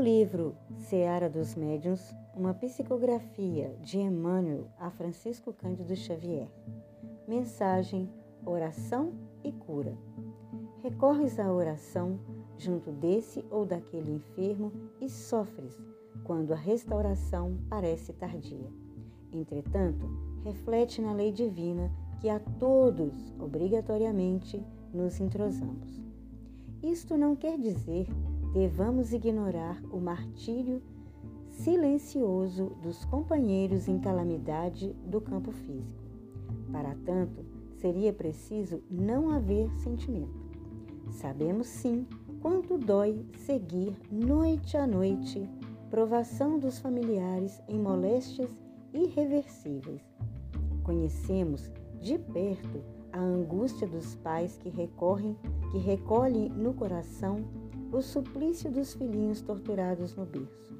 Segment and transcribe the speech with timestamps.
[0.00, 6.48] livro Seara dos Médiuns, uma psicografia de Emmanuel a Francisco Cândido Xavier.
[7.28, 8.08] Mensagem,
[8.46, 9.12] oração
[9.44, 9.94] e cura.
[10.82, 12.18] Recorres à oração
[12.56, 14.72] junto desse ou daquele enfermo
[15.02, 15.78] e sofres
[16.24, 18.72] quando a restauração parece tardia.
[19.30, 20.08] Entretanto,
[20.42, 26.00] reflete na lei divina que a todos, obrigatoriamente, nos entrosamos.
[26.82, 28.06] Isto não quer dizer
[28.52, 30.82] devamos ignorar o martírio
[31.48, 36.02] silencioso dos companheiros em calamidade do campo físico.
[36.72, 37.44] Para tanto,
[37.76, 40.48] seria preciso não haver sentimento.
[41.10, 42.06] Sabemos sim
[42.40, 45.48] quanto dói seguir noite a noite
[45.90, 48.50] provação dos familiares em moléstias
[48.92, 50.02] irreversíveis.
[50.84, 52.82] Conhecemos de perto
[53.12, 55.36] a angústia dos pais que recorrem,
[55.72, 57.44] que recolhem no coração
[57.92, 60.74] o suplício dos filhinhos torturados no berço.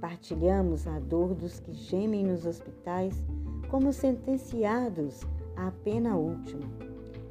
[0.00, 3.22] Partilhamos a dor dos que gemem nos hospitais
[3.70, 5.22] como sentenciados
[5.56, 6.66] à pena última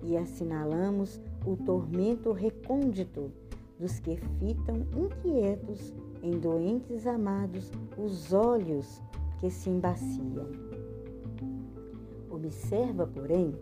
[0.01, 3.31] e assinalamos o tormento recôndito
[3.79, 9.01] dos que fitam inquietos em doentes amados os olhos
[9.39, 10.47] que se embaciam.
[12.29, 13.53] Observa, porém,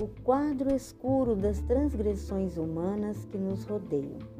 [0.00, 4.37] o quadro escuro das transgressões humanas que nos rodeiam.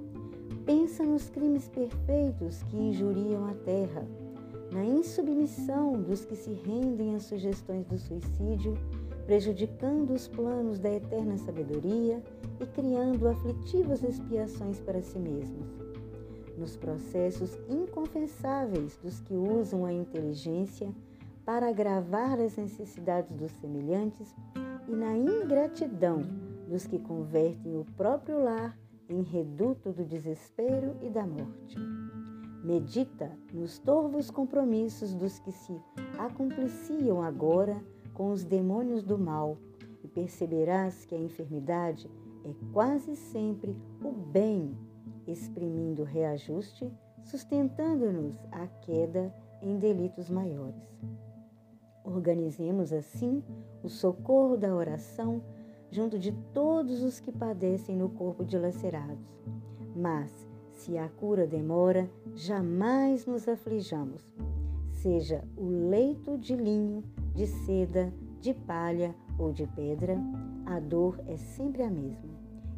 [0.69, 4.07] Pensa nos crimes perfeitos que injuriam a terra,
[4.71, 8.75] na insubmissão dos que se rendem às sugestões do suicídio,
[9.25, 12.23] prejudicando os planos da eterna sabedoria
[12.61, 15.67] e criando aflitivas expiações para si mesmos.
[16.59, 20.93] Nos processos inconfessáveis dos que usam a inteligência
[21.47, 24.37] para agravar as necessidades dos semelhantes
[24.87, 26.21] e na ingratidão
[26.69, 28.77] dos que convertem o próprio lar
[29.09, 31.77] em reduto do desespero e da morte.
[32.63, 35.81] Medita nos torvos compromissos dos que se
[36.19, 37.83] acompliciam agora
[38.13, 39.57] com os demônios do mal
[40.03, 42.11] e perceberás que a enfermidade
[42.45, 44.77] é quase sempre o bem,
[45.27, 46.91] exprimindo reajuste,
[47.23, 49.33] sustentando-nos a queda
[49.63, 50.83] em delitos maiores.
[52.05, 53.43] Organizemos assim
[53.83, 55.43] o socorro da oração
[55.91, 59.27] junto de todos os que padecem no corpo dilacerados.
[59.95, 60.31] Mas,
[60.73, 64.23] se a cura demora, jamais nos aflijamos.
[64.91, 67.03] Seja o leito de linho,
[67.35, 70.17] de seda, de palha ou de pedra,
[70.67, 72.37] a dor é sempre a mesma.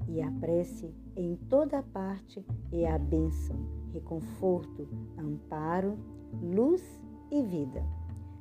[0.09, 3.57] E a prece em toda parte é a bênção,
[3.93, 4.89] reconforto,
[5.19, 5.99] amparo,
[6.43, 6.83] luz
[7.31, 7.83] e vida.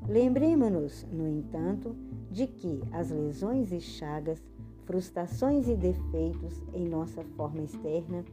[0.08, 1.96] Lembremos-nos, no entanto,
[2.32, 4.42] de que as lesões e chagas,
[4.90, 8.26] frustrações e defeitos em nossa forma externa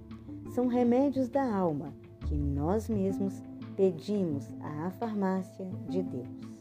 [0.54, 1.92] são remédios da alma
[2.26, 3.42] que nós mesmos
[3.76, 6.55] pedimos à farmácia de Deus.